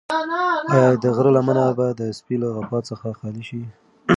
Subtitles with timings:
[0.77, 3.61] ایا د غره لمنه به د سپي له غپا څخه خالي شي؟